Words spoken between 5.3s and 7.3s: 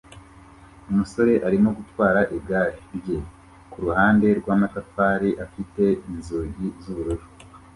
afite inzugi zubururu